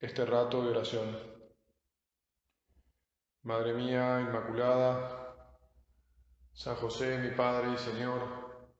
[0.00, 1.18] este rato de oración.
[3.42, 5.36] Madre mía Inmaculada,
[6.52, 8.70] San José, mi Padre y Señor,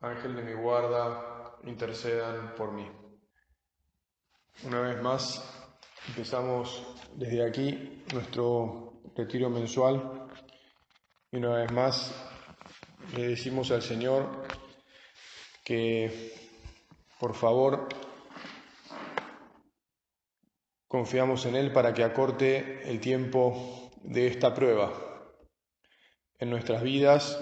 [0.00, 2.90] Ángel de mi guarda, intercedan por mí.
[4.64, 5.42] Una vez más,
[6.08, 10.28] empezamos desde aquí nuestro retiro mensual
[11.30, 12.14] y una vez más
[13.14, 14.46] le decimos al Señor
[15.64, 16.32] que
[17.18, 17.88] por favor
[20.88, 24.92] Confiamos en Él para que acorte el tiempo de esta prueba
[26.38, 27.40] en nuestras vidas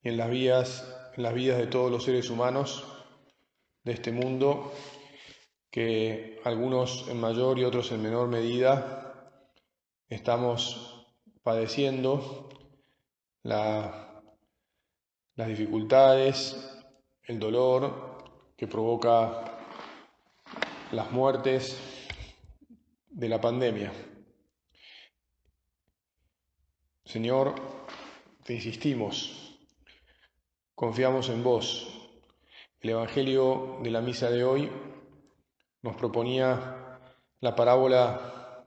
[0.00, 2.86] y en las vidas, en las vidas de todos los seres humanos
[3.82, 4.72] de este mundo,
[5.70, 9.32] que algunos en mayor y otros en menor medida
[10.08, 11.04] estamos
[11.42, 12.48] padeciendo
[13.42, 14.22] la,
[15.34, 16.72] las dificultades,
[17.24, 18.24] el dolor
[18.56, 19.58] que provoca
[20.92, 21.95] las muertes
[23.16, 23.90] de la pandemia.
[27.02, 27.54] Señor,
[28.44, 29.58] te insistimos,
[30.74, 32.10] confiamos en vos.
[32.78, 34.70] El Evangelio de la misa de hoy
[35.80, 37.00] nos proponía
[37.40, 38.66] la parábola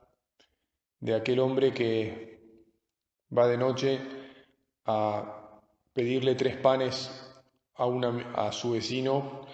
[0.98, 2.42] de aquel hombre que
[3.36, 4.00] va de noche
[4.84, 5.60] a
[5.92, 7.08] pedirle tres panes
[7.76, 7.84] a,
[8.48, 9.46] a su vecino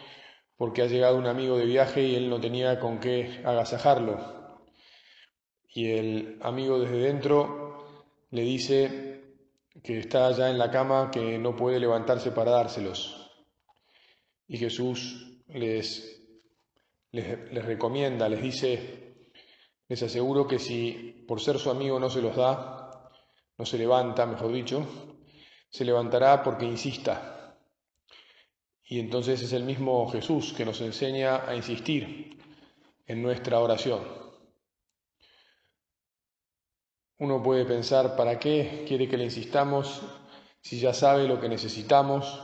[0.56, 4.45] porque ha llegado un amigo de viaje y él no tenía con qué agasajarlo
[5.77, 7.84] y el amigo desde dentro
[8.30, 9.34] le dice
[9.84, 13.30] que está ya en la cama, que no puede levantarse para dárselos.
[14.48, 16.18] Y Jesús les,
[17.12, 19.28] les, recomienda, les dice,
[19.86, 23.11] les aseguro que si por ser su amigo no se los da,
[23.58, 24.83] no se levanta, mejor dicho,
[25.68, 27.55] se levantará porque insista.
[28.83, 32.39] Y entonces es el mismo Jesús que nos enseña a insistir
[33.06, 34.26] en nuestra oración.
[37.18, 40.02] Uno puede pensar, ¿para qué quiere que le insistamos
[40.60, 42.42] si ya sabe lo que necesitamos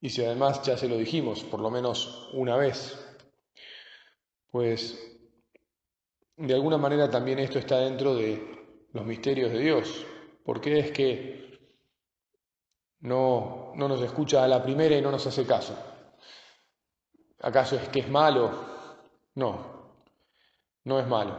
[0.00, 2.98] y si además ya se lo dijimos por lo menos una vez?
[4.50, 4.98] Pues
[6.36, 10.04] de alguna manera también esto está dentro de los misterios de Dios.
[10.44, 11.60] ¿Por qué es que
[13.00, 15.76] no, no nos escucha a la primera y no nos hace caso?
[17.40, 18.50] ¿Acaso es que es malo?
[19.34, 20.02] No,
[20.82, 21.38] no es malo.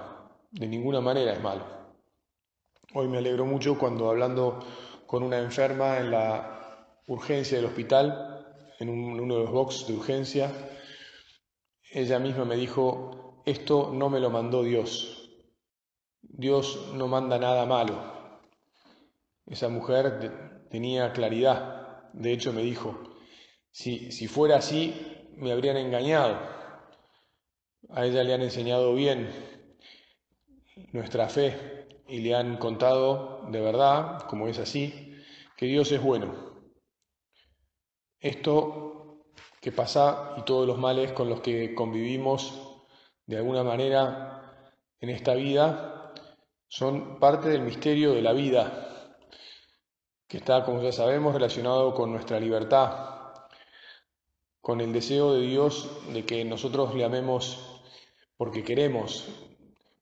[0.52, 1.77] De ninguna manera es malo.
[3.00, 4.58] Hoy me alegro mucho cuando hablando
[5.06, 8.44] con una enferma en la urgencia del hospital,
[8.80, 10.52] en, uno de los box de urgencia,
[11.92, 15.30] ella misma me dijo, esto no me lo mandó Dios.
[16.24, 18.02] Dios no manda nada malo.
[19.46, 22.10] Esa mujer tenía claridad.
[22.14, 22.98] De hecho me dijo,
[23.70, 24.96] si, si fuera así,
[25.36, 26.40] me habrían engañado.
[27.92, 29.30] A ella le han enseñado bien
[30.94, 31.77] nuestra fe,
[32.08, 35.16] y le han contado de verdad, como es así,
[35.56, 36.34] que Dios es bueno.
[38.20, 39.24] Esto
[39.62, 42.84] que pasa y todos los males con los que convivimos
[43.26, 46.14] de alguna manera en esta vida
[46.68, 49.16] son parte del misterio de la vida,
[50.28, 53.34] que está, como ya sabemos, relacionado con nuestra libertad,
[54.62, 57.82] con el deseo de Dios de que nosotros le amemos
[58.36, 59.26] porque queremos,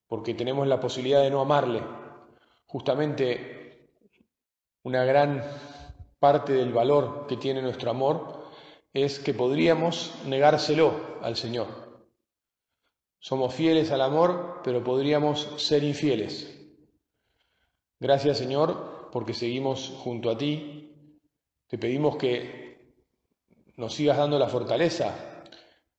[0.08, 1.82] porque tenemos la posibilidad de no amarle.
[2.68, 3.90] Justamente
[4.84, 5.44] una gran
[6.20, 8.50] parte del valor que tiene nuestro amor
[8.94, 11.68] es que podríamos negárselo al Señor.
[13.20, 16.52] Somos fieles al amor, pero podríamos ser infieles.
[18.00, 21.18] Gracias Señor, porque seguimos junto a ti.
[21.68, 22.94] Te pedimos que
[23.76, 25.44] nos sigas dando la fortaleza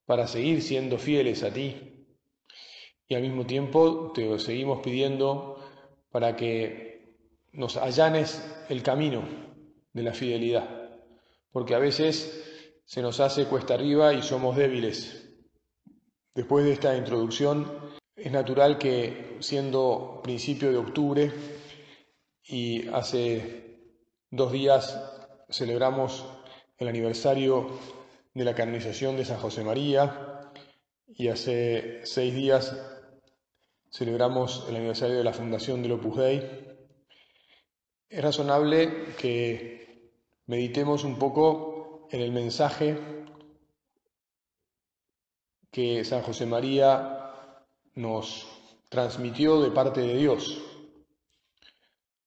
[0.04, 1.95] para seguir siendo fieles a ti
[3.08, 5.58] y al mismo tiempo te seguimos pidiendo
[6.10, 7.16] para que
[7.52, 9.22] nos allanes el camino
[9.92, 11.00] de la fidelidad,
[11.52, 12.42] porque a veces
[12.84, 15.34] se nos hace cuesta arriba y somos débiles.
[16.34, 17.70] Después de esta introducción,
[18.14, 21.32] es natural que siendo principio de octubre
[22.44, 23.80] y hace
[24.30, 25.00] dos días
[25.48, 26.26] celebramos
[26.78, 27.70] el aniversario
[28.34, 30.36] de la canonización de San José María,
[31.08, 32.76] y hace seis días
[33.90, 36.66] celebramos el aniversario de la fundación del Opus Dei,
[38.08, 40.12] es razonable que
[40.46, 42.96] meditemos un poco en el mensaje
[45.70, 47.52] que San José María
[47.94, 48.46] nos
[48.88, 50.62] transmitió de parte de Dios,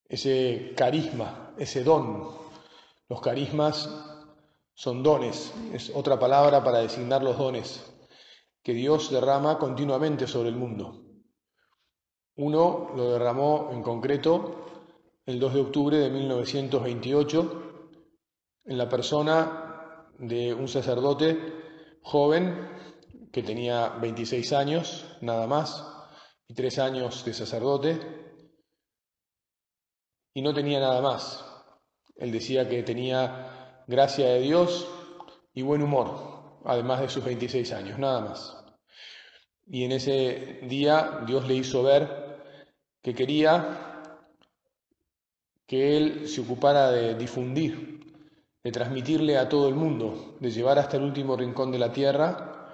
[0.08, 2.38] ese carisma, ese don.
[3.08, 3.90] Los carismas
[4.74, 7.84] son dones, es otra palabra para designar los dones
[8.62, 11.09] que Dios derrama continuamente sobre el mundo.
[12.42, 14.66] Uno lo derramó en concreto
[15.26, 17.64] el 2 de octubre de 1928
[18.64, 21.38] en la persona de un sacerdote
[22.02, 22.70] joven
[23.34, 25.86] que tenía 26 años, nada más,
[26.48, 28.00] y tres años de sacerdote,
[30.34, 31.46] y no tenía nada más.
[32.16, 34.88] Él decía que tenía gracia de Dios
[35.54, 38.56] y buen humor, además de sus 26 años, nada más.
[39.68, 42.29] Y en ese día Dios le hizo ver
[43.10, 44.12] que quería
[45.66, 48.00] que él se ocupara de difundir,
[48.64, 52.72] de transmitirle a todo el mundo, de llevar hasta el último rincón de la tierra.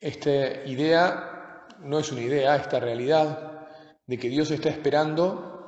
[0.00, 3.68] Esta idea, no es una idea, esta realidad
[4.06, 5.66] de que Dios está esperando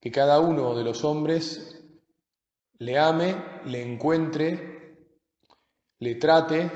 [0.00, 1.80] que cada uno de los hombres
[2.78, 3.36] le ame,
[3.66, 4.96] le encuentre,
[6.00, 6.70] le trate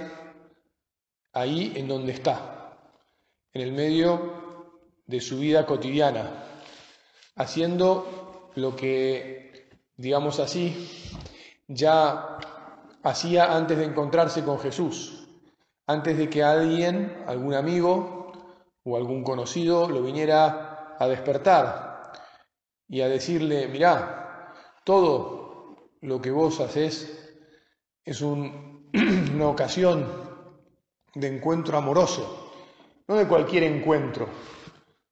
[1.33, 2.79] ahí en donde está,
[3.53, 4.46] en el medio
[5.07, 6.45] de su vida cotidiana,
[7.37, 10.89] haciendo lo que, digamos así,
[11.69, 12.39] ya
[13.03, 15.29] hacía antes de encontrarse con Jesús,
[15.87, 18.33] antes de que alguien, algún amigo
[18.85, 22.13] o algún conocido lo viniera a despertar
[22.89, 24.55] y a decirle, mirá,
[24.85, 27.35] todo lo que vos haces
[28.05, 30.07] es una ocasión
[31.15, 32.53] de encuentro amoroso,
[33.09, 34.29] no de cualquier encuentro,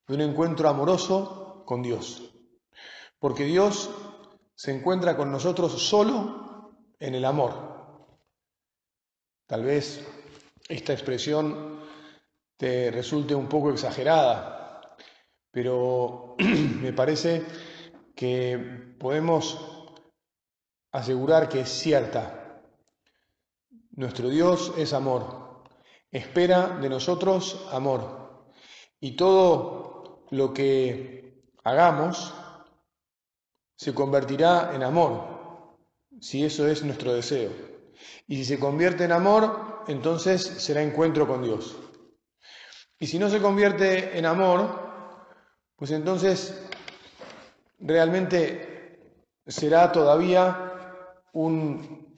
[0.07, 2.23] de un encuentro amoroso con Dios.
[3.19, 3.91] Porque Dios
[4.55, 7.75] se encuentra con nosotros solo en el amor.
[9.47, 10.07] Tal vez
[10.69, 11.81] esta expresión
[12.57, 14.97] te resulte un poco exagerada,
[15.51, 17.45] pero me parece
[18.15, 19.59] que podemos
[20.93, 22.63] asegurar que es cierta.
[23.93, 25.65] Nuestro Dios es amor,
[26.11, 28.49] espera de nosotros amor,
[29.01, 29.94] y todo
[30.31, 32.35] lo que hagamos
[33.77, 35.77] se convertirá en amor,
[36.21, 37.51] si eso es nuestro deseo.
[38.27, 41.77] Y si se convierte en amor, entonces será encuentro con Dios.
[42.99, 44.85] Y si no se convierte en amor,
[45.77, 46.61] pues entonces
[47.79, 48.99] realmente
[49.47, 50.73] será todavía
[51.33, 52.17] un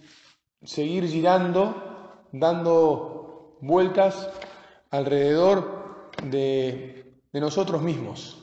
[0.62, 4.30] seguir girando, dando vueltas
[4.90, 7.05] alrededor de
[7.36, 8.38] de nosotros mismos,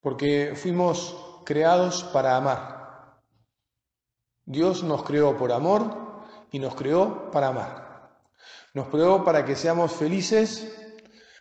[0.00, 3.20] porque fuimos creados para amar.
[4.46, 8.22] Dios nos creó por amor y nos creó para amar.
[8.72, 10.74] Nos creó para que seamos felices,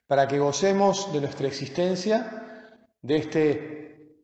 [0.05, 4.17] para que gocemos de nuestra existencia, de este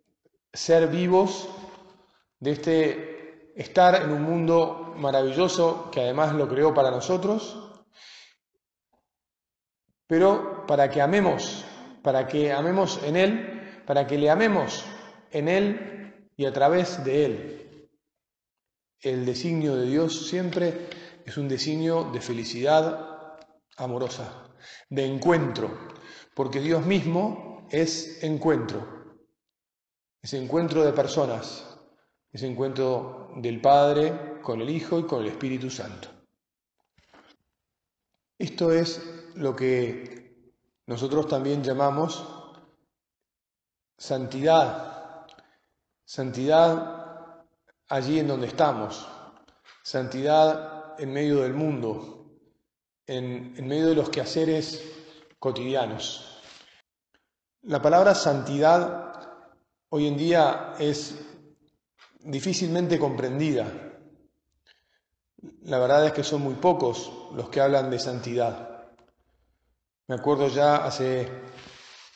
[0.51, 1.47] ser vivos,
[2.41, 7.87] de este estar en un mundo maravilloso que además lo creó para nosotros,
[10.05, 11.65] pero para que amemos
[12.03, 14.85] para que amemos en Él, para que le amemos
[15.31, 17.89] en Él y a través de Él.
[19.01, 20.87] El designio de Dios siempre
[21.25, 23.39] es un designio de felicidad
[23.77, 24.49] amorosa,
[24.89, 25.89] de encuentro,
[26.35, 29.17] porque Dios mismo es encuentro,
[30.21, 31.77] es encuentro de personas,
[32.31, 36.09] es encuentro del Padre con el Hijo y con el Espíritu Santo.
[38.37, 39.01] Esto es
[39.35, 40.22] lo que
[40.85, 42.25] nosotros también llamamos
[43.97, 45.27] santidad,
[46.03, 47.45] santidad
[47.87, 49.07] allí en donde estamos,
[49.81, 52.37] santidad en medio del mundo,
[53.07, 54.83] en, en medio de los quehaceres
[55.39, 56.41] cotidianos.
[57.63, 59.13] La palabra santidad
[59.89, 61.15] hoy en día es
[62.19, 63.67] difícilmente comprendida.
[65.63, 68.72] La verdad es que son muy pocos los que hablan de santidad.
[70.05, 71.29] Me acuerdo ya hace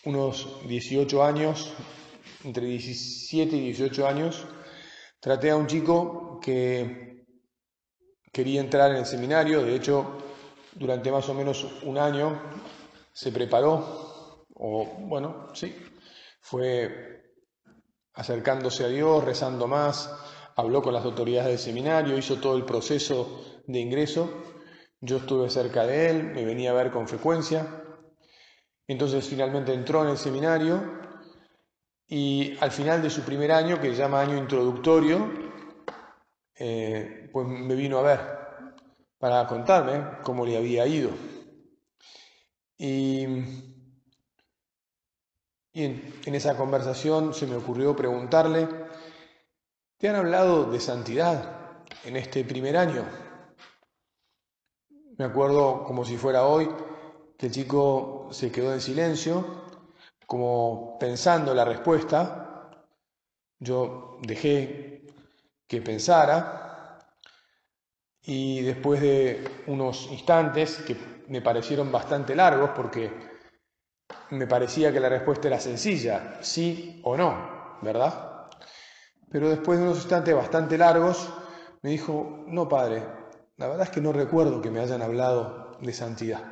[0.03, 1.71] unos 18 años,
[2.43, 4.45] entre 17 y 18 años,
[5.21, 7.25] traté a un chico que
[8.33, 10.17] quería entrar en el seminario, de hecho,
[10.73, 12.41] durante más o menos un año
[13.13, 15.73] se preparó, o bueno, sí,
[16.41, 17.23] fue
[18.15, 20.13] acercándose a Dios, rezando más,
[20.57, 24.56] habló con las autoridades del seminario, hizo todo el proceso de ingreso
[25.01, 27.83] yo estuve cerca de él, me venía a ver con frecuencia.
[28.87, 30.81] Entonces finalmente entró en el seminario
[32.07, 35.29] y al final de su primer año, que se llama año introductorio,
[36.55, 38.19] eh, pues me vino a ver
[39.19, 41.09] para contarme cómo le había ido.
[42.77, 43.23] Y,
[45.73, 48.67] en, en esa conversación se me ocurrió preguntarle,
[49.97, 53.26] ¿te han hablado de santidad en este primer año?
[55.17, 56.69] Me acuerdo como si fuera hoy
[57.39, 59.63] que el chico se quedó en silencio,
[60.27, 62.69] como pensando la respuesta.
[63.57, 65.07] Yo dejé
[65.65, 66.99] que pensara
[68.21, 70.95] y después de unos instantes que
[71.29, 73.11] me parecieron bastante largos porque
[74.29, 78.51] me parecía que la respuesta era sencilla, sí o no, ¿verdad?
[79.31, 81.27] Pero después de unos instantes bastante largos
[81.81, 83.16] me dijo, no padre,
[83.57, 86.43] la verdad es que no recuerdo que me hayan hablado de santidad.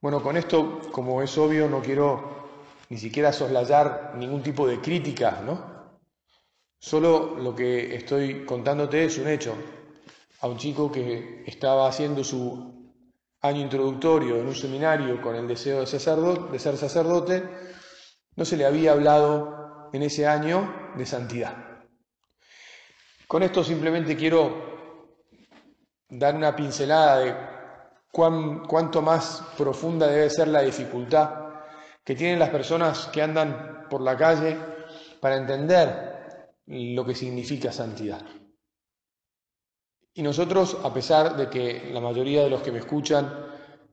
[0.00, 2.46] Bueno, con esto, como es obvio, no quiero
[2.90, 5.78] ni siquiera soslayar ningún tipo de crítica, ¿no?
[6.78, 9.54] Solo lo que estoy contándote es un hecho.
[10.40, 12.94] A un chico que estaba haciendo su
[13.40, 15.86] año introductorio en un seminario con el deseo de,
[16.52, 17.42] de ser sacerdote,
[18.36, 21.67] no se le había hablado en ese año de santidad.
[23.28, 25.04] Con esto simplemente quiero
[26.08, 27.36] dar una pincelada de
[28.10, 31.28] cuánto más profunda debe ser la dificultad
[32.02, 34.56] que tienen las personas que andan por la calle
[35.20, 38.22] para entender lo que significa santidad.
[40.14, 43.46] Y nosotros, a pesar de que la mayoría de los que me escuchan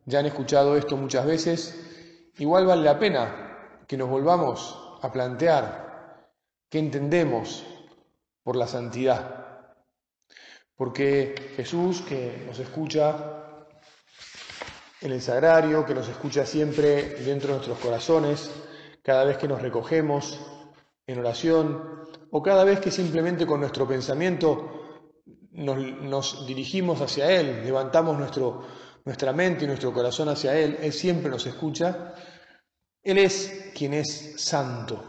[0.06, 6.32] ya han escuchado esto muchas veces, igual vale la pena que nos volvamos a plantear
[6.70, 7.66] qué entendemos
[8.46, 9.74] por la santidad.
[10.76, 13.66] Porque Jesús, que nos escucha
[15.02, 18.52] en el sagrario, que nos escucha siempre dentro de nuestros corazones,
[19.02, 20.40] cada vez que nos recogemos
[21.08, 25.08] en oración, o cada vez que simplemente con nuestro pensamiento
[25.54, 28.64] nos, dirigimos hacia Él, levantamos nuestro,
[29.06, 32.14] nuestra mente y nuestro corazón hacia Él, Él siempre nos escucha,
[33.02, 35.04] Él es quien es santo.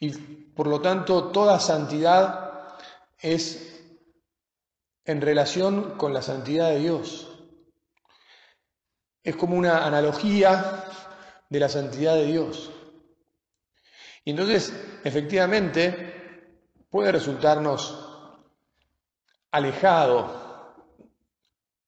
[0.00, 2.76] Y por lo tanto, toda santidad
[3.18, 3.82] es
[5.04, 7.28] en relación con la santidad de Dios.
[9.22, 10.84] Es como una analogía
[11.48, 12.70] de la santidad de Dios.
[14.24, 14.72] Y entonces,
[15.04, 16.48] efectivamente,
[16.88, 17.98] puede resultarnos
[19.50, 20.44] alejado,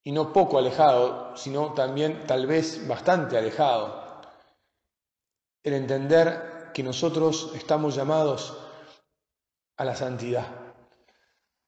[0.02, 4.20] y no poco alejado, sino también tal vez bastante alejado,
[5.64, 8.54] el entender que nosotros estamos llamados
[9.78, 10.46] a la santidad.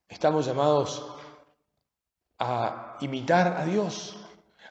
[0.07, 1.03] Estamos llamados
[2.39, 4.17] a imitar a Dios,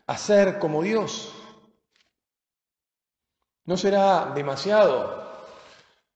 [0.06, 1.34] a ser como Dios.
[3.65, 5.27] No será demasiado.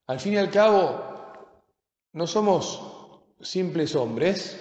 [0.05, 1.03] Al fin y al cabo,
[2.13, 2.79] no somos
[3.39, 4.55] simples hombres,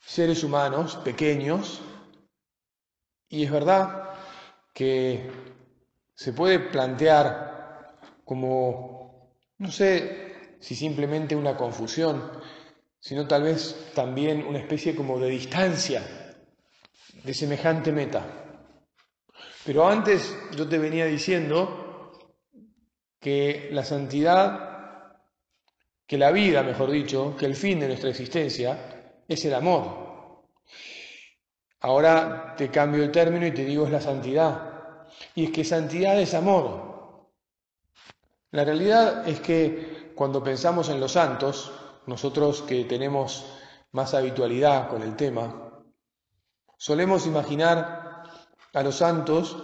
[0.00, 1.82] seres humanos pequeños,
[3.28, 4.14] y es verdad
[4.72, 5.30] que
[6.14, 7.53] se puede plantear
[8.24, 12.30] como, no sé si simplemente una confusión,
[12.98, 16.02] sino tal vez también una especie como de distancia
[17.22, 18.24] de semejante meta.
[19.64, 22.12] Pero antes yo te venía diciendo
[23.18, 25.16] que la santidad,
[26.06, 30.44] que la vida, mejor dicho, que el fin de nuestra existencia es el amor.
[31.80, 35.06] Ahora te cambio el término y te digo es la santidad.
[35.34, 36.93] Y es que santidad es amor.
[38.54, 41.72] La realidad es que cuando pensamos en los santos,
[42.06, 43.44] nosotros que tenemos
[43.90, 45.82] más habitualidad con el tema,
[46.76, 48.22] solemos imaginar
[48.72, 49.56] a los santos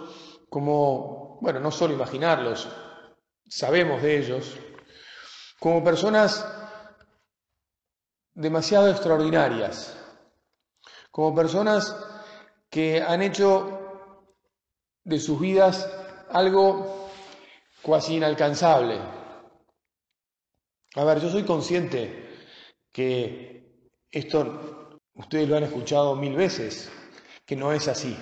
[0.49, 2.67] como, bueno, no solo imaginarlos,
[3.47, 4.57] sabemos de ellos,
[5.57, 6.45] como personas
[8.33, 9.95] demasiado extraordinarias,
[11.11, 11.95] como personas
[12.69, 14.25] que han hecho
[15.05, 15.89] de sus vidas
[16.29, 17.00] algo
[17.81, 18.99] cuasi inalcanzable.
[20.95, 22.29] A ver, yo soy consciente
[22.91, 26.91] que esto ustedes lo han escuchado mil veces,
[27.45, 28.17] que no es así.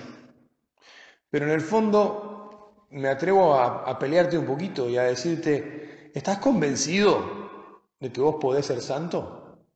[1.30, 7.82] Pero en el fondo me atrevo a, pelearte un poquito y a decirte, ¿estás convencido
[7.98, 9.66] de que vos podés ser santo?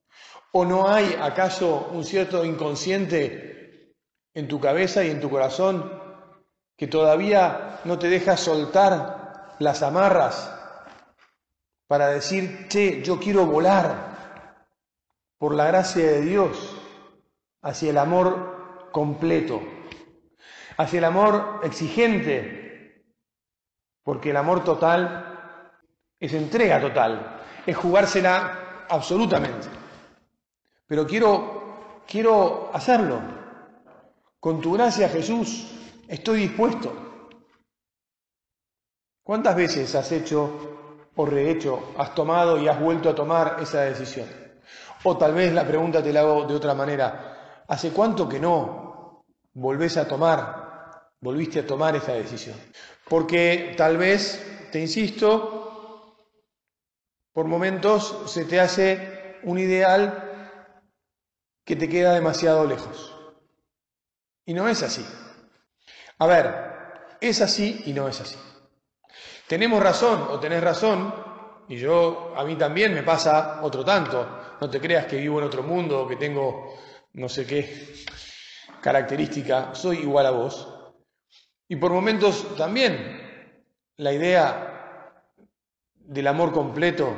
[0.53, 3.95] ¿O no hay acaso un cierto inconsciente
[4.35, 6.01] en tu cabeza y en tu corazón
[6.77, 9.24] que todavía no te deja soltar
[9.59, 10.53] las amarras
[11.87, 14.45] para decir, che, yo quiero volar
[15.39, 16.77] por la gracia de Dios,
[17.63, 19.61] hacia el amor completo,
[20.77, 23.05] hacia el amor exigente,
[24.03, 25.35] porque el amor total
[26.19, 29.69] es entrega total, es jugársela absolutamente.
[30.87, 33.21] Pero quiero, quiero hacerlo.
[34.41, 35.71] Con tu gracia, Jesús,
[36.09, 37.14] estoy dispuesto.
[39.25, 44.29] ¿Cuántas veces has hecho o rehecho, has tomado y has vuelto a tomar esa decisión?
[45.03, 47.65] O tal vez la pregunta te la hago de otra manera.
[47.67, 52.55] ¿Hace cuánto que no volvés a tomar, volviste a tomar esa decisión?
[53.09, 56.19] Porque tal vez, te insisto,
[57.33, 60.53] por momentos se te hace un ideal
[61.65, 63.17] que te queda demasiado lejos.
[64.45, 65.05] Y no es así.
[66.19, 68.37] A ver, es así y no es así.
[69.47, 71.15] Tenemos razón o tenés razón,
[71.69, 74.57] y yo a mí también me pasa otro tanto.
[74.61, 76.75] No te creas que vivo en otro mundo o que tengo
[77.15, 77.95] no sé qué
[78.81, 80.69] característica, soy igual a vos.
[81.69, 83.63] Y por momentos también
[83.97, 85.23] la idea
[85.95, 87.15] del amor completo,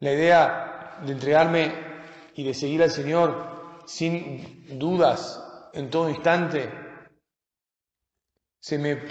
[0.00, 1.72] la idea de entregarme
[2.34, 6.70] y de seguir al Señor sin dudas en todo instante,
[8.60, 9.02] se me,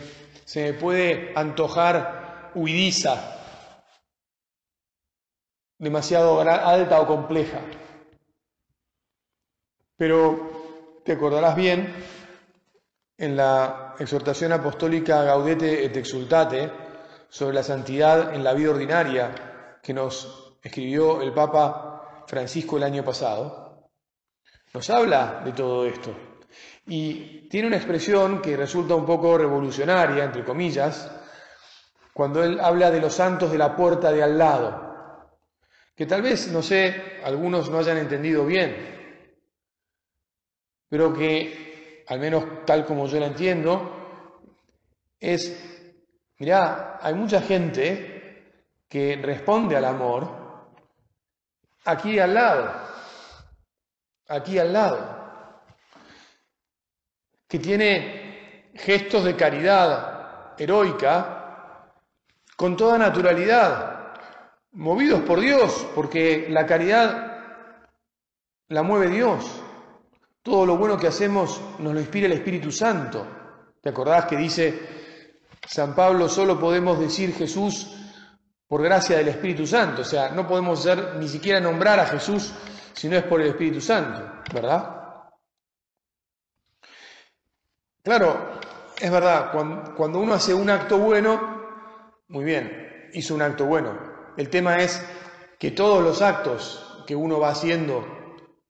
[0.44, 2.17] se me puede antojar
[2.58, 3.38] huidiza,
[5.78, 7.62] demasiado alta o compleja.
[9.96, 11.94] Pero te acordarás bien
[13.18, 16.72] en la exhortación apostólica Gaudete et Exultate
[17.30, 23.04] sobre la santidad en la vida ordinaria que nos escribió el Papa Francisco el año
[23.04, 23.90] pasado,
[24.74, 26.14] nos habla de todo esto.
[26.88, 31.10] Y tiene una expresión que resulta un poco revolucionaria, entre comillas,
[32.18, 35.38] cuando él habla de los santos de la puerta de al lado,
[35.96, 38.76] que tal vez, no sé, algunos no hayan entendido bien,
[40.90, 44.26] pero que, al menos tal como yo la entiendo,
[45.20, 45.94] es,
[46.40, 50.72] mirá, hay mucha gente que responde al amor
[51.86, 52.74] aquí al lado,
[54.28, 55.54] aquí al lado,
[57.48, 61.37] que tiene gestos de caridad heroica,
[62.58, 64.14] con toda naturalidad,
[64.74, 67.38] movidos por Dios, porque la caridad
[68.68, 69.46] la mueve Dios.
[70.42, 73.26] Todo lo bueno que hacemos nos lo inspira el Espíritu Santo.
[73.82, 75.24] ¿Te acordás que dice
[75.66, 77.96] San Pablo, solo podemos decir Jesús
[78.68, 80.02] por gracia del Espíritu Santo?
[80.02, 82.54] O sea, no podemos ser, ni siquiera nombrar a Jesús
[82.94, 84.98] si no es por el Espíritu Santo, ¿verdad?
[88.02, 88.60] Claro,
[89.00, 89.52] es verdad,
[89.96, 91.57] cuando, uno hace un acto bueno,
[92.30, 93.98] muy bien, hizo un acto bueno.
[94.36, 95.02] El tema es
[95.58, 98.06] que todos los actos que uno va haciendo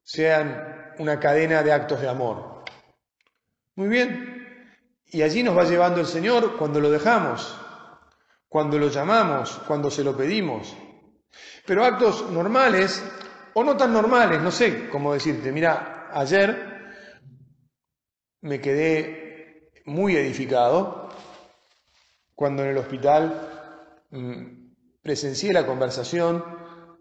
[0.03, 2.63] sean una cadena de actos de amor.
[3.75, 4.37] Muy bien.
[5.05, 7.57] Y allí nos va llevando el Señor cuando lo dejamos,
[8.47, 10.75] cuando lo llamamos, cuando se lo pedimos.
[11.65, 13.03] Pero actos normales
[13.53, 15.51] o no tan normales, no sé cómo decirte.
[15.51, 16.77] Mira, ayer
[18.41, 21.06] me quedé muy edificado
[22.37, 26.45] cuando en el hospital mm, presencié la conversación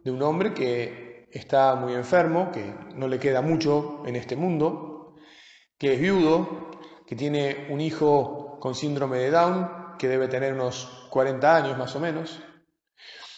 [0.03, 5.15] de un hombre que está muy enfermo, que no le queda mucho en este mundo,
[5.77, 6.71] que es viudo,
[7.07, 11.95] que tiene un hijo con síndrome de Down, que debe tener unos 40 años más
[11.95, 12.43] o menos,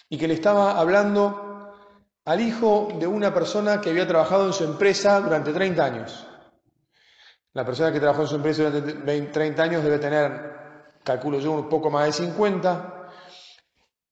[0.08, 1.74] y que le estaba hablando
[2.24, 6.28] al hijo de una persona que había trabajado en su empresa durante 30 años.
[7.54, 10.58] La persona que trabajó en su empresa durante 30 años debe tener
[11.04, 13.10] calculo yo un poco más de 50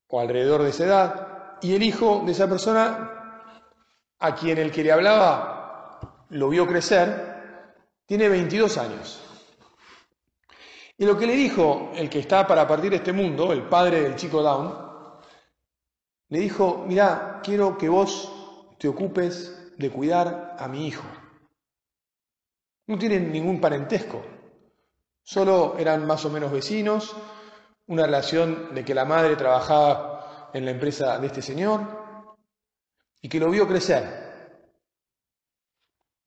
[0.07, 3.41] o alrededor de esa edad, y el hijo de esa persona,
[4.19, 7.73] a quien el que le hablaba lo vio crecer,
[8.05, 9.21] tiene 22 años.
[10.97, 14.01] Y lo que le dijo el que está para partir de este mundo, el padre
[14.01, 14.87] del chico Down,
[16.29, 18.33] le dijo, mira, quiero que vos
[18.79, 21.07] te ocupes de cuidar a mi hijo.
[22.87, 24.23] No tienen ningún parentesco,
[25.27, 27.13] Solo eran más o menos vecinos,
[27.87, 31.81] una relación de que la madre trabajaba en la empresa de este señor
[33.21, 34.61] y que lo vio crecer.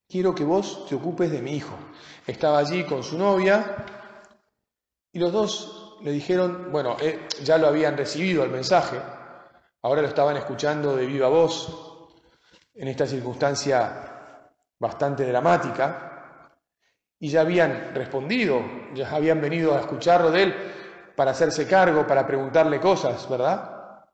[0.06, 1.74] Quiero que vos te ocupes de mi hijo.
[2.26, 3.86] Estaba allí con su novia
[5.10, 9.00] y los dos le dijeron, bueno, eh, ya lo habían recibido el mensaje,
[9.80, 12.14] ahora lo estaban escuchando de viva voz
[12.74, 16.52] en esta circunstancia bastante dramática
[17.18, 20.54] y ya habían respondido, ya habían venido a escucharlo de él
[21.16, 24.04] para hacerse cargo, para preguntarle cosas, ¿verdad?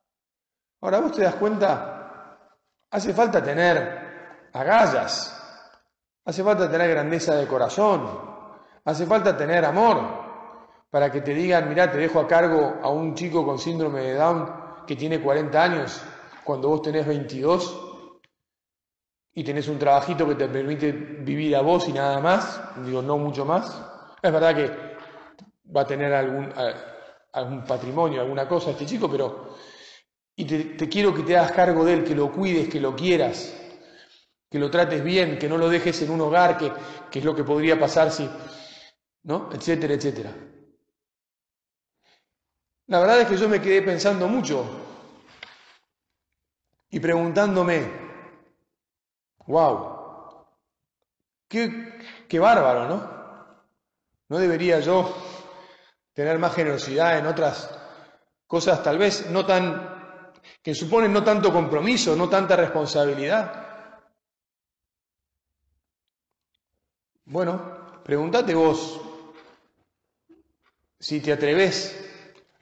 [0.81, 2.39] Ahora vos te das cuenta,
[2.91, 5.37] hace falta tener agallas
[6.27, 8.05] Hace falta tener grandeza de corazón,
[8.85, 9.97] hace falta tener amor
[10.91, 14.15] para que te digan, mira, te dejo a cargo a un chico con síndrome de
[14.15, 14.51] Down
[14.89, 16.03] que tiene 40 años
[16.43, 17.81] cuando vos tenés 22
[19.35, 23.19] y tenés un trabajito que te permite vivir a vos y nada más, digo, no
[23.19, 23.89] mucho más.
[24.27, 24.97] Es verdad que
[25.75, 26.53] va a tener algún,
[27.33, 29.57] algún patrimonio, alguna cosa este chico, pero...
[30.39, 33.57] Y te, quiero que te hagas cargo de él, que lo cuides, que lo quieras,
[34.51, 36.71] que lo trates bien, que no lo dejes en un hogar, que,
[37.11, 38.29] que es lo que podría pasar si...
[39.23, 39.49] ¿No?
[39.53, 40.35] Etcétera, etcétera.
[42.89, 44.65] La verdad es que yo me quedé pensando mucho
[46.91, 47.91] y preguntándome,
[49.47, 50.47] wow,
[51.49, 53.16] qué, qué bárbaro, ¿no?
[54.29, 55.15] ¿No debería yo
[56.13, 57.71] tener más generosidad en otras
[58.47, 63.65] cosas tal vez no tan, que suponen no tanto compromiso, no tanta responsabilidad.
[67.27, 69.01] Bueno, pregúntate vos
[70.99, 72.03] si te atreves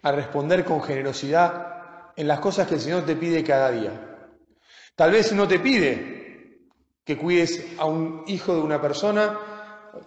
[0.02, 4.30] a responder con generosidad en las cosas que el Señor te pide cada día.
[4.96, 6.60] Tal vez no te pide
[7.04, 9.53] que cuides a un hijo de una persona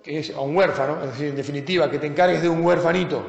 [0.04, 3.26] que es a un huérfano, es decir, en definitiva, que te encargues de un huérfanito.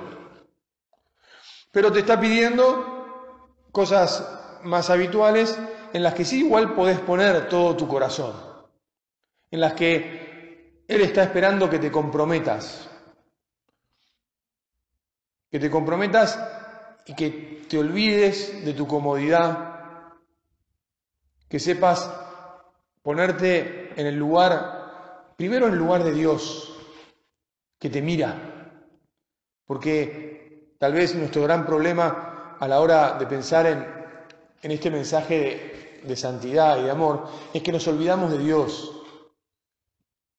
[1.70, 5.58] Pero te está pidiendo cosas más habituales
[5.92, 8.34] en las que sí igual podés poner todo tu corazón,
[9.50, 12.88] en las que Él está esperando que te comprometas,
[15.50, 16.38] que te comprometas
[17.06, 20.14] y que te olvides de tu comodidad,
[21.48, 22.10] que sepas
[23.02, 24.77] ponerte en el lugar
[25.38, 26.74] Primero en lugar de Dios,
[27.78, 28.90] que te mira,
[29.64, 36.08] porque tal vez nuestro gran problema a la hora de pensar en, este mensaje de,
[36.08, 38.92] de santidad y de amor es que nos olvidamos de Dios.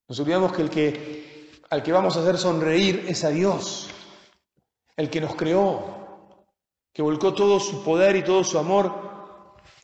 [0.10, 3.90] Nos olvidamos que el que al que vamos a hacer sonreír es a Dios,
[4.98, 6.46] el que nos creó,
[6.92, 8.94] que volcó todo su poder y todo su amor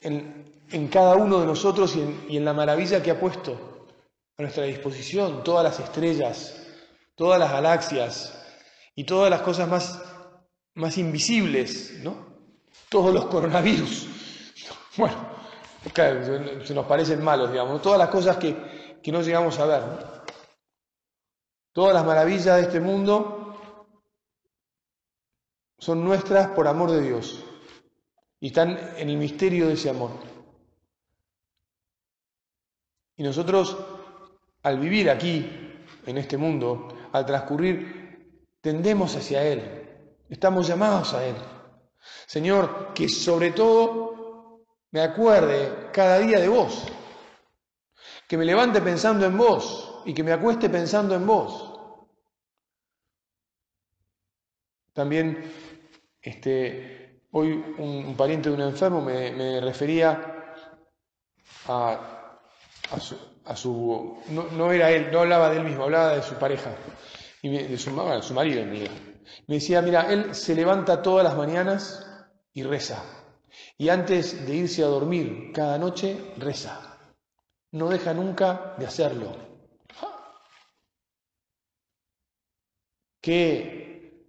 [0.01, 1.95] en, cada uno de nosotros
[2.27, 3.74] y en la maravilla que ha puesto
[4.37, 6.61] a nuestra disposición todas las estrellas,
[7.15, 8.45] todas las galaxias
[8.93, 10.01] y todas las cosas más,
[10.73, 12.25] más invisibles, ¿no?
[12.89, 14.09] Todos los coronavirus.
[14.97, 15.13] Bueno,
[16.63, 19.83] se nos parecen malos, digamos, todas las cosas que, que no llegamos a ver.
[21.73, 23.59] Todas las maravillas de este mundo
[25.77, 27.43] son nuestras por amor de Dios
[28.39, 30.11] y están en el misterio de ese amor.
[33.17, 33.75] Y nosotros
[34.65, 35.47] al vivir aquí,
[36.07, 39.61] en este mundo, al transcurrir, tendemos hacia Él,
[40.27, 41.35] estamos llamados a Él.
[42.25, 46.83] Señor, que sobre todo me acuerde cada día de vos,
[48.27, 51.79] que me levante pensando en vos y que me acueste pensando en vos.
[54.93, 55.43] También
[56.23, 60.55] este, hoy un, pariente de un enfermo me, refería
[61.67, 62.39] a,
[62.89, 66.35] a su, a su, no, era él, no hablaba de él mismo, hablaba de su
[66.35, 66.75] pareja,
[67.41, 68.91] y de su, su marido en realidad.
[69.47, 72.05] Me decía, mira, él se levanta todas las mañanas
[72.53, 73.03] y reza.
[73.77, 76.97] Y antes de irse a dormir cada noche, reza.
[77.71, 79.35] No deja nunca de hacerlo.
[83.21, 84.23] Qué,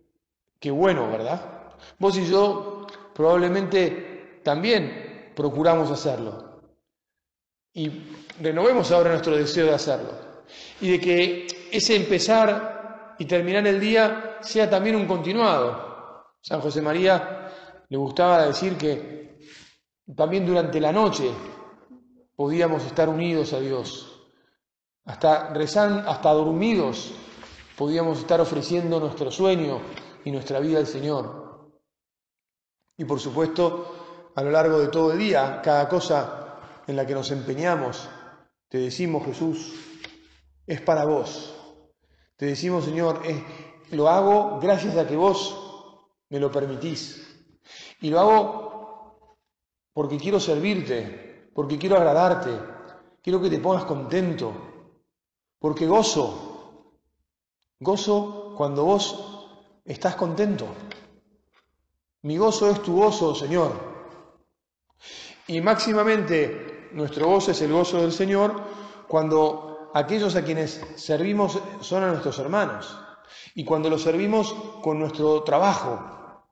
[0.58, 1.74] qué bueno, ¿verdad?
[1.98, 6.62] Vos y yo probablemente también procuramos hacerlo.
[7.72, 7.90] Y
[8.40, 10.10] renovemos ahora nuestro deseo de hacerlo.
[10.80, 16.34] Y de que ese empezar y terminar el día sea también un continuado.
[16.40, 17.50] San José María
[17.88, 19.38] le gustaba decir que
[20.14, 21.30] también durante la noche
[22.36, 24.12] podíamos estar unidos a Dios.
[25.06, 27.12] Hasta rezando, hasta dormidos,
[27.76, 29.80] podíamos estar ofreciendo nuestro sueño
[30.24, 31.70] y nuestra vida al Señor.
[32.98, 37.14] Y por supuesto, a lo largo de todo el día, cada cosa en la que
[37.14, 38.08] nos empeñamos
[38.68, 39.74] te decimos, Jesús,
[40.66, 41.54] es para vos.
[42.36, 43.22] Te decimos, Señor,
[43.90, 45.56] lo hago gracias a que vos
[46.28, 47.22] me lo permitís.
[48.00, 49.28] Y lo hago
[49.92, 52.50] porque quiero servirte, porque quiero agradarte,
[53.22, 54.52] quiero que te pongas contento,
[55.58, 56.98] porque gozo,
[57.80, 59.48] gozo cuando vos
[59.84, 60.66] estás contento.
[62.22, 63.72] Mi gozo es tu gozo, Señor.
[65.46, 68.60] Y máximamente nuestro gozo es el gozo del Señor
[69.06, 72.98] cuando aquellos a quienes servimos son a nuestros hermanos
[73.54, 76.44] y cuando los servimos con nuestro trabajo.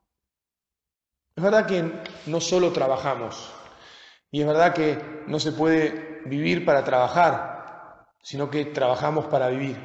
[1.34, 1.90] Es verdad que
[2.26, 3.52] no solo trabajamos
[4.30, 7.52] y es verdad que no se puede vivir para trabajar.
[8.22, 9.76] sino que trabajamos para vivir.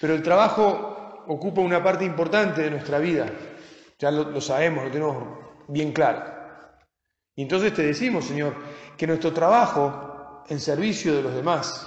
[0.00, 3.26] Pero el trabajo ocupa una parte importante de nuestra vida,
[4.00, 6.24] ya lo, sabemos, lo tenemos bien claro.
[7.36, 8.54] Y entonces te decimos, Señor,
[8.96, 11.86] que nuestro trabajo en servicio de los demás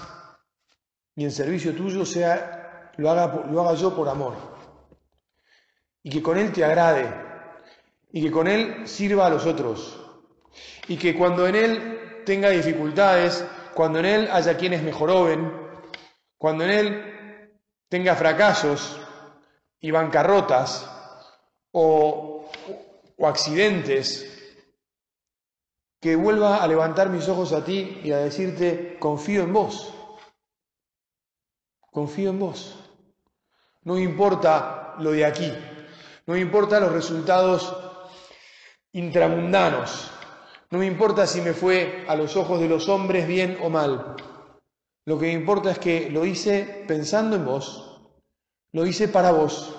[1.16, 4.34] y en servicio tuyo sea, lo haga, lo haga yo por amor.
[6.04, 7.14] Y que con Él te agrade.
[8.12, 10.00] Y que con Él sirva a los otros.
[10.88, 15.52] Y que cuando en Él tenga dificultades, cuando en Él haya quienes mejoroben,
[16.38, 17.52] cuando en Él
[17.90, 19.00] tenga fracasos
[19.80, 20.90] y bancarrotas
[21.72, 22.50] o,
[23.18, 24.35] o accidentes,
[26.06, 29.92] que vuelva a levantar mis ojos a ti y a decirte, confío en vos,
[31.90, 32.76] confío en vos.
[33.82, 35.52] No importa lo de aquí,
[36.28, 37.76] no importa los resultados
[38.92, 40.12] intramundanos,
[40.70, 44.16] no me importa si me fue a los ojos de los hombres bien o mal.
[45.06, 48.00] Lo que me importa es que lo hice pensando en vos,
[48.74, 49.76] lo hice para vos.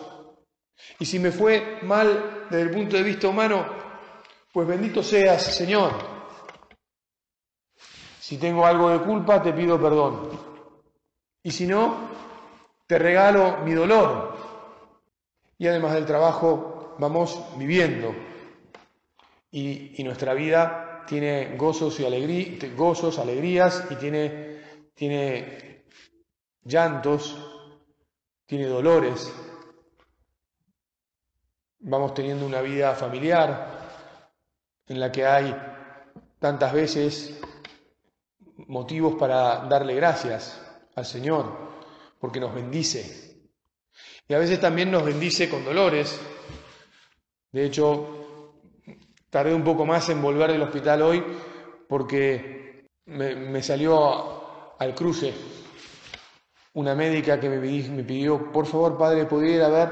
[0.99, 3.65] Y si me fue mal desde el punto de vista humano,
[4.53, 6.16] pues bendito seas, Señor.
[8.27, 10.31] Si tengo algo de culpa, te pido perdón.
[11.45, 12.11] Y si no,
[12.85, 14.37] te regalo mi dolor.
[15.57, 18.13] Y además del trabajo, vamos viviendo.
[19.53, 24.61] Y, nuestra vida tiene gozos y alegrías, gozos, alegrías y tiene,
[24.93, 25.85] tiene
[26.65, 27.39] llantos,
[28.45, 29.33] tiene dolores.
[31.79, 33.89] Vamos teniendo una vida familiar
[34.89, 35.57] en la que hay
[36.41, 37.41] tantas veces
[38.69, 40.61] motivos para darle gracias
[40.95, 41.47] al Señor,
[42.19, 43.27] porque nos bendice.
[44.29, 46.21] Y a veces también nos bendice con dolores.
[47.53, 48.73] De hecho,
[49.31, 51.25] tardé un poco más en volver del hospital hoy
[51.89, 55.33] porque me, salió al cruce
[56.75, 59.89] una médica que me, me pidió, por favor, padre, ¿podría ir a ver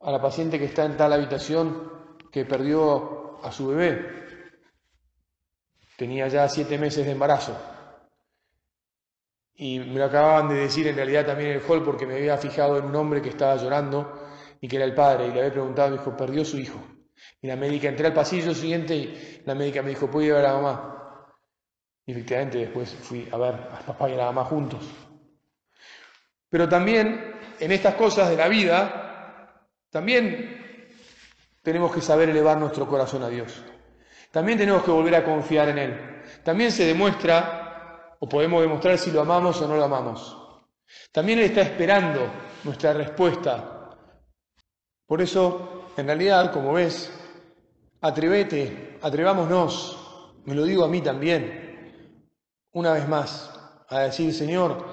[0.00, 1.90] a la paciente que está en tal habitación
[2.30, 4.06] que perdió a su bebé?
[5.96, 7.56] Tenía ya siete meses de embarazo.
[9.56, 12.36] Y me lo acababan de decir en realidad también en el hall porque me había
[12.36, 14.12] fijado en un hombre que estaba llorando
[14.60, 16.78] y que era el padre y le había preguntado, me dijo, perdió su hijo.
[17.40, 20.42] Y la médica, entré al pasillo siguiente y la médica me dijo, ¿puedo ir a
[20.42, 20.96] la mamá?
[22.04, 24.84] Y efectivamente después fui a ver a papá y a la mamá juntos.
[26.48, 30.90] Pero también en estas cosas de la vida, también
[31.62, 33.62] tenemos que saber elevar nuestro corazón a Dios.
[34.30, 36.22] También tenemos que volver a confiar en Él.
[36.44, 37.65] También se demuestra
[38.20, 40.36] o podemos demostrar si lo amamos o no lo amamos.
[41.12, 42.30] También Él está esperando
[42.64, 43.90] nuestra respuesta.
[45.06, 47.12] Por eso, en realidad, como ves,
[48.00, 49.96] atrévete, atrevámonos,
[50.44, 52.32] me lo digo a mí también,
[52.72, 53.50] una vez más,
[53.88, 54.84] a decir, Señor,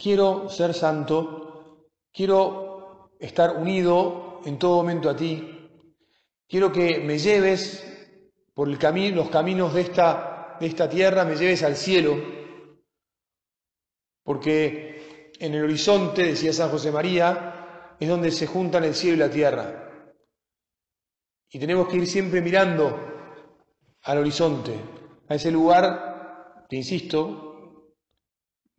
[0.00, 5.68] quiero ser santo, quiero estar unido en todo momento a ti,
[6.48, 7.86] quiero que me lleves
[8.54, 12.39] por el los caminos de esta, de esta tierra, me lleves al cielo,
[14.22, 19.28] porque en el horizonte, decía San José María, es donde se juntan el cielo y
[19.28, 20.14] la tierra.
[21.50, 22.98] Y tenemos que ir siempre mirando
[24.02, 24.74] al horizonte,
[25.28, 27.94] a ese lugar, te insisto,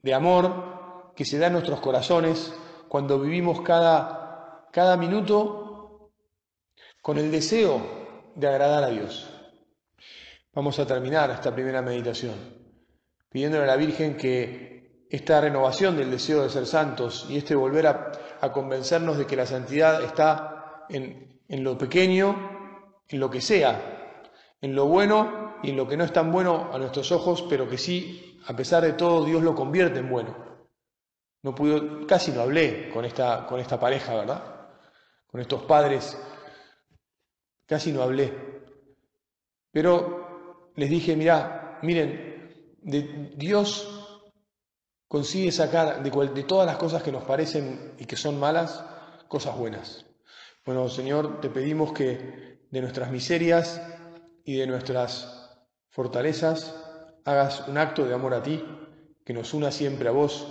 [0.01, 2.54] de amor que se da en nuestros corazones
[2.88, 6.12] cuando vivimos cada, cada minuto
[7.01, 7.82] con el deseo
[8.36, 9.30] de agradar a Dios.
[10.54, 12.62] Vamos a terminar esta primera meditación
[13.30, 14.81] pidiéndole a la Virgen que
[15.12, 19.45] esta renovación del deseo de ser santos y este volver a, convencernos de que la
[19.45, 24.24] santidad está en, en, lo pequeño, en lo que sea,
[24.62, 27.67] en lo bueno y en lo que no es tan bueno a nuestros ojos, pero
[27.67, 30.34] que sí, a pesar de todo, Dios lo convierte en bueno.
[31.43, 34.69] No pude, casi no hablé con esta, con esta pareja, ¿verdad?
[35.28, 36.17] Con estos padres,
[37.65, 38.34] casi no hablé.
[39.71, 44.00] Pero les dije, mirá, miren, de Dios
[45.12, 48.82] consigue sacar de, todas las cosas que nos parecen y que son malas,
[49.28, 50.06] cosas buenas.
[50.65, 53.82] Bueno, Señor, te pedimos que de nuestras miserias
[54.45, 55.52] y de nuestras
[55.89, 56.74] fortalezas
[57.26, 58.63] hagas un acto de amor a ti,
[59.26, 60.47] que nos una siempre a vos,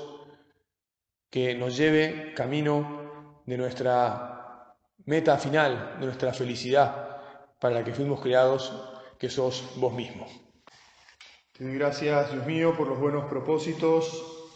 [1.31, 7.17] que nos lleve camino de nuestra meta final, de nuestra felicidad
[7.59, 8.75] para la que fuimos creados,
[9.19, 10.27] que sos vos mismo.
[11.53, 14.37] Te doy gracias, Dios mío, por los buenos propósitos